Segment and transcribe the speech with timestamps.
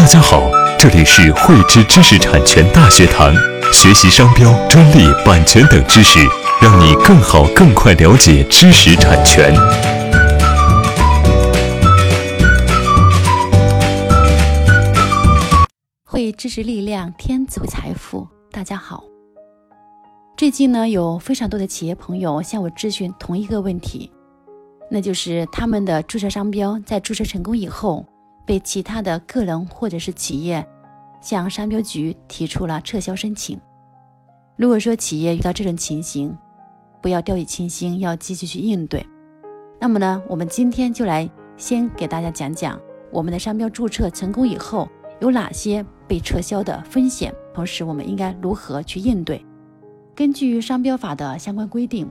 [0.00, 3.34] 大家好，这里是汇知知识产权大学堂，
[3.70, 6.18] 学习商标、专利、版权等知识，
[6.62, 9.54] 让你更好、更快了解知识产权。
[16.06, 18.26] 汇知识力量，天子财富。
[18.50, 19.04] 大家好，
[20.34, 24.10] 最近呢，有非常多的企业朋友向我咨询同一个问题，
[24.90, 28.06] 那就是他们的注册商标在注册成功以后。
[28.50, 30.66] 被其他的个人或者是企业
[31.20, 33.56] 向商标局提出了撤销申请。
[34.56, 36.36] 如果说企业遇到这种情形，
[37.00, 39.06] 不要掉以轻心，要积极去应对。
[39.78, 42.76] 那么呢，我们今天就来先给大家讲讲
[43.12, 44.88] 我们的商标注册成功以后
[45.20, 49.46] 有哪些被撤销的风险，同时我们应该如何去应对。
[50.12, 52.10] 根据商标法的相关规定，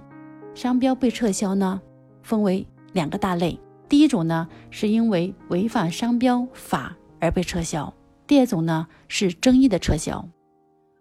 [0.56, 1.82] 商标被撤销呢，
[2.24, 3.60] 分为两个大类。
[3.90, 7.92] 第一种呢，是因为违反商标法而被撤销；
[8.28, 10.24] 第二种呢，是争议的撤销。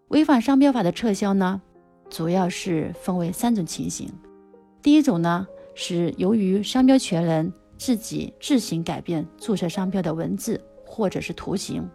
[0.09, 1.61] 违反商标法的撤销呢，
[2.09, 4.11] 主要是分为三种情形。
[4.81, 11.87] 第一种呢，是由于商标权人自己自行改变注册商标的文字或者是图形，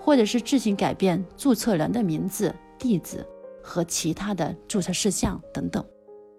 [0.00, 3.26] 或者是自行改变注册人的名字、地址
[3.60, 5.84] 和其他的注册事项等等。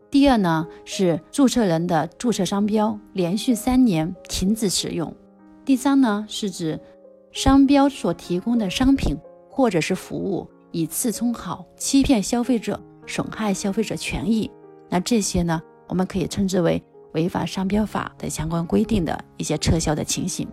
[0.09, 5.13] 第二呢，是注册人的注册商标连续三年停止使用。
[5.66, 6.80] 第三呢，是指
[7.31, 9.17] 商标所提供的商品
[9.50, 14.50] 或者是服务以次充好、欺骗消费者、损害消费者权益。
[14.89, 16.81] 那这些呢，我们可以称之为
[17.13, 20.47] 违反商标法的相关规定的一些撤销的情形。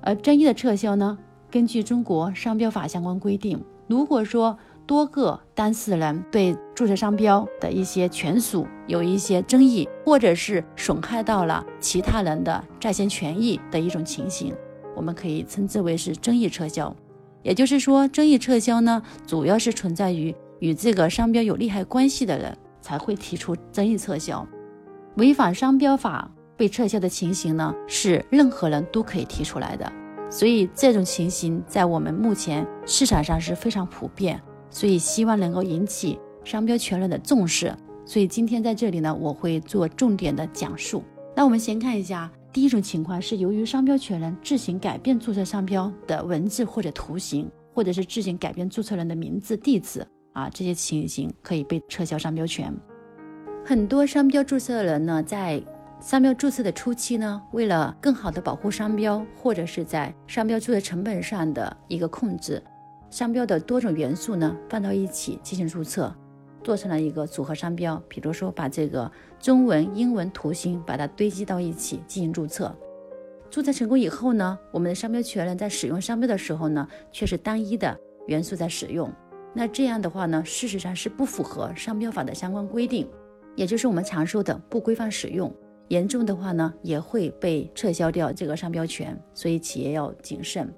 [0.00, 1.18] 而争议的撤销呢，
[1.50, 4.56] 根据中国商标法相关规定，如果说
[4.88, 14.54] 多个当事人对注册商标的一些权属有一些争议，或者是损害到了其他人的在先权益的一种情形，
[14.96, 16.96] 我们可以称之为是争议撤销。
[17.42, 24.46] 也就是说，争议撤销呢，主要是存在于与这个商标有利害关系的人才会提出争议撤销。
[25.16, 29.92] 违反商标法被撤销的情形呢，是任何人都可以提出来的。
[30.30, 34.40] 所以这种情形在我们目前市场上是非常普遍。
[34.70, 37.74] 所以希望能够引起商标权人的重视，
[38.04, 41.02] 所以今天在这里呢，我会做重点的讲述。
[41.36, 52.74] 那我们先看一下，第一种情况是由于商标权人自行改变注册商标的文字或者图形，或者是自行改变注册人的名字、地址啊，这些情形可以被撤销商标权。
[53.64, 55.62] 很多商标注册人呢，在
[56.00, 62.62] 商标注册的初期呢，为了更好的保护商标，或者是在商标注册成本上的一个控制。
[63.10, 66.14] 商标的多种元素呢放到一起进行注册，
[66.62, 68.00] 做成了一个组合商标。
[68.08, 69.10] 比如说，把这个
[69.40, 72.74] 中文、英文图形把它堆积到一起进行注册。
[73.50, 79.10] 注册成功以后呢，我们的商标权人在使用商标的时候呢，却是单一的元素在使用。
[79.54, 83.08] 那这样的话呢，事实上是不符合商标法的相关规定，
[83.56, 85.50] 也就是我们常说的不规范使用。
[85.88, 89.18] 严重的话呢，也会被撤销掉这个商标权。
[89.32, 90.70] 所以企业要谨慎。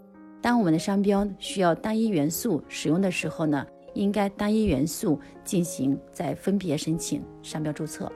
[0.42, 8.10] 当我们的商标需要单一元素使用的时候呢，应该单一元素进行再分别申请商标注册。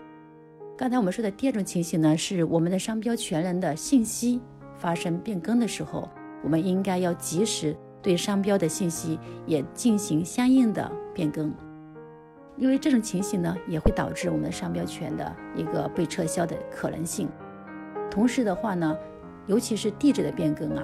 [0.77, 4.41] 刚才我们说的第二种情形呢，是我们的商标权人的信息
[4.79, 6.09] 发生变更的时候，
[6.43, 11.55] 我们应该要及时对商标的信息也进行相应的变更，
[12.57, 17.29] 因为这种情形呢，也会导致我们的商标权的一个被撤销的可能性。
[18.11, 18.97] 同时的话呢，
[19.47, 20.83] 尤其是地址的变更啊。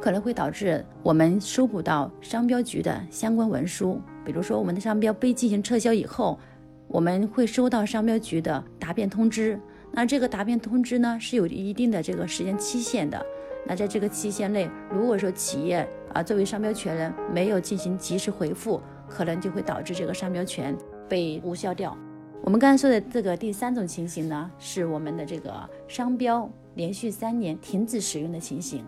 [0.00, 6.38] 可能会导致我们收不到商标局的相关文书，比如说我们的商标被进行撤销以后，
[6.86, 9.58] 我们会收到商标局的答辩通知。
[9.90, 13.20] 那这个答辩通知呢是有一定的这个时间期限的。
[13.66, 20.76] 那在这个期限内，如果说企业啊作为商标权人没有进行及时回复，可能就会导致这个商标权
[21.08, 21.96] 被无效掉。
[22.42, 25.52] 我们刚才说的这个第三种情形呢，是我们的这个
[25.88, 28.84] 商标连续三年停止使用的情形。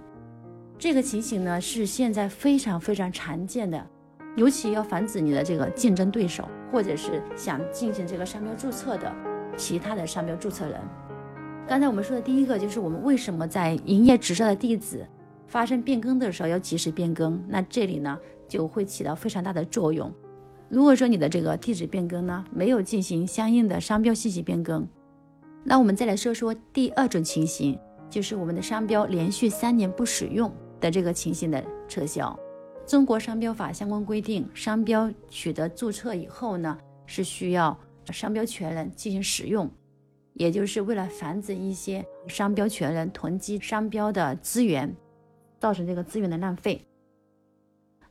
[0.79, 3.85] 这个情形呢是现在非常非常常见的，
[4.37, 9.13] 尤其要防止你的这个竞争对手，或者是想进行这个商标注册的
[9.57, 10.81] 其他的商标注册人。
[11.67, 15.05] 刚才我们说的第一个就是我们为什么在营业执照的地址
[15.49, 18.17] 发生变更的时候要及时变更，那这里呢
[18.47, 20.13] 就会起到非常大的作用。
[20.69, 24.87] 如果说你的这个地址变更呢没有进行相应的商标信息变更，
[25.65, 27.77] 那我们再来说说第二种情形，
[28.09, 30.53] 就是我们的商标连续三年不使用。
[30.81, 32.39] 的这个情形的撤销，
[32.87, 37.79] 中国商标法相关规定，商标取得注册以后呢，是需要
[38.13, 39.71] 商标权人进行使用，
[40.35, 44.95] 也就是为了防止一些商标权人囤积商标的资源，
[45.59, 46.85] 造成这个资源的浪费。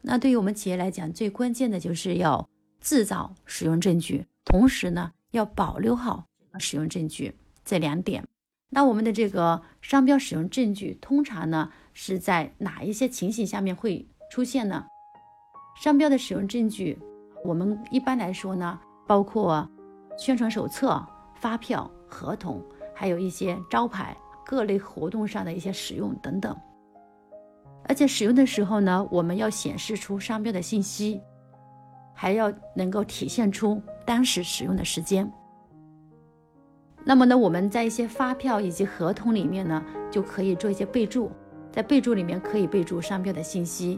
[0.01, 2.47] 那对于我们企业来讲，最关键的就是要
[2.79, 6.25] 制造使用证据，同时呢要保留好
[6.59, 7.33] 使用证据
[7.65, 8.23] 这两点。
[8.69, 14.85] 那我们的这个商标使用证据通常呢是在哪一些情形下面会出现呢？
[15.75, 16.99] 商标的使用证据，
[17.45, 19.67] 我们一般来说呢，包括
[20.17, 21.01] 宣传手册、
[21.35, 22.61] 发票、合同，
[22.93, 24.15] 还有一些招牌、
[24.45, 26.55] 各类活动上的一些使用等等。
[27.87, 31.21] 而且使用的时候呢，我们要显示出商标的信息，
[32.13, 35.31] 还要能够体现出当时使用的时间。
[37.07, 39.81] 那么呢，我们在一些发票以及合同里面呢，
[40.11, 41.31] 就可以做一些备注，
[41.71, 43.97] 在备注里面可以备注商标的信息。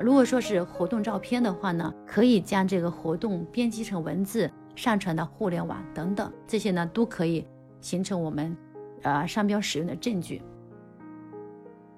[0.00, 7.46] 如果说是活动照片的话呢，可以将这个活动编辑成文字，上传到互联网等等，这些呢都可以
[7.82, 8.56] 形成我们
[9.02, 10.40] 呃商标使用的证据。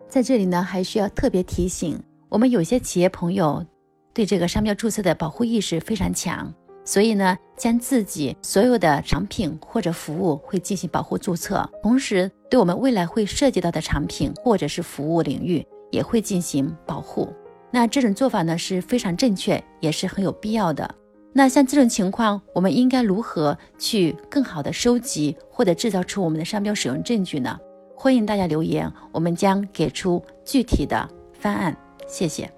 [0.09, 1.97] 在这里呢，还需要特别提醒，
[2.29, 3.65] 我们有些企业朋友
[4.13, 6.53] 对这个商标注册的保护意识非常强，
[6.89, 17.31] 所以呢，将自己所有的产品或者服务会进行保护注册，同时对我们未来会涉及到的产品或者是服务领域也会进行保护。
[17.71, 20.89] 那这种做法呢是非常正确，也是很有必要的。
[21.35, 27.55] 那像这种情况，我们应该如何去更好的收集或者制造出我们的商标使用证据呢？
[27.95, 31.07] 欢迎大家留言，我们将给出具体的
[31.39, 31.77] 方案。
[32.07, 32.58] 谢谢。